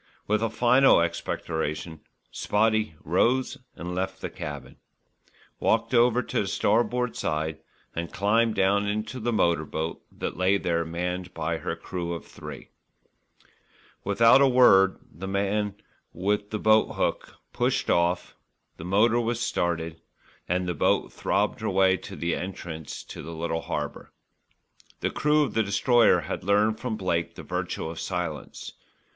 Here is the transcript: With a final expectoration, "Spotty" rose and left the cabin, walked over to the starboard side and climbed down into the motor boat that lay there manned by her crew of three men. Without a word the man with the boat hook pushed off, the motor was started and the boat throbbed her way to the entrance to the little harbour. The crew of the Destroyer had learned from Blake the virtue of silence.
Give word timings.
With 0.25 0.41
a 0.41 0.49
final 0.49 0.99
expectoration, 0.99 1.99
"Spotty" 2.31 2.95
rose 3.03 3.59
and 3.75 3.93
left 3.93 4.19
the 4.19 4.31
cabin, 4.31 4.77
walked 5.59 5.93
over 5.93 6.23
to 6.23 6.41
the 6.41 6.47
starboard 6.47 7.15
side 7.15 7.59
and 7.95 8.11
climbed 8.11 8.55
down 8.55 8.87
into 8.87 9.19
the 9.19 9.31
motor 9.31 9.63
boat 9.63 10.01
that 10.11 10.35
lay 10.35 10.57
there 10.57 10.83
manned 10.85 11.35
by 11.35 11.59
her 11.59 11.75
crew 11.75 12.13
of 12.15 12.25
three 12.25 12.71
men. 13.45 13.49
Without 14.03 14.41
a 14.41 14.47
word 14.47 14.97
the 15.13 15.27
man 15.27 15.75
with 16.13 16.49
the 16.49 16.57
boat 16.57 16.95
hook 16.95 17.35
pushed 17.53 17.91
off, 17.91 18.35
the 18.77 18.83
motor 18.83 19.19
was 19.19 19.39
started 19.39 20.01
and 20.49 20.67
the 20.67 20.73
boat 20.73 21.13
throbbed 21.13 21.59
her 21.59 21.69
way 21.69 21.95
to 21.95 22.15
the 22.15 22.35
entrance 22.35 23.03
to 23.03 23.21
the 23.21 23.35
little 23.35 23.61
harbour. 23.61 24.11
The 25.01 25.11
crew 25.11 25.43
of 25.43 25.53
the 25.53 25.61
Destroyer 25.61 26.21
had 26.21 26.43
learned 26.43 26.79
from 26.79 26.97
Blake 26.97 27.35
the 27.35 27.43
virtue 27.43 27.85
of 27.87 27.99
silence. 27.99 28.73